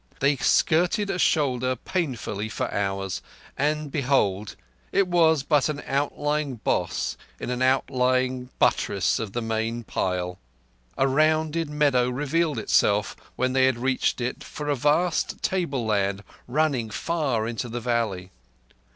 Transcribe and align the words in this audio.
They 0.19 0.35
skirted 0.37 1.11
a 1.11 1.19
shoulder 1.19 1.75
painfully 1.75 2.49
for 2.49 2.73
hours, 2.73 3.21
and, 3.55 3.91
behold, 3.91 4.55
it 4.91 5.07
was 5.07 5.43
but 5.43 5.69
an 5.69 5.83
outlying 5.85 6.55
boss 6.55 7.17
in 7.39 7.51
an 7.51 7.61
outlying 7.61 8.49
buttress 8.57 9.19
of 9.19 9.33
the 9.33 9.43
main 9.43 9.83
pile! 9.83 10.39
A 10.97 11.07
rounded 11.07 11.69
meadow 11.69 12.09
revealed 12.09 12.57
itself, 12.57 13.15
when 13.35 13.53
they 13.53 13.65
had 13.67 13.77
reached 13.77 14.19
it, 14.21 14.43
for 14.43 14.69
a 14.69 14.75
vast 14.75 15.39
tableland 15.43 16.23
running 16.47 16.89
far 16.89 17.47
into 17.47 17.69
the 17.69 17.79
valley. 17.79 18.31